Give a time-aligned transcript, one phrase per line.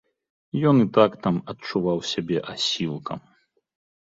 [0.69, 3.19] Ён і так там адчуваў сябе асілкам.